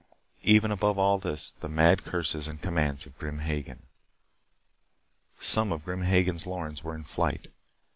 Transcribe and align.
And 0.41 0.45
even 0.49 0.71
above 0.71 1.21
this, 1.21 1.51
the 1.51 1.69
mad 1.69 2.03
curses 2.05 2.47
and 2.47 2.59
commands 2.59 3.05
of 3.05 3.19
Grim 3.19 3.37
Hagen! 3.37 3.83
Some 5.39 5.71
of 5.71 5.85
Grim 5.85 6.01
Hagen's 6.01 6.47
Lorens 6.47 6.83
were 6.83 6.95
in 6.95 7.03
flight. 7.03 7.49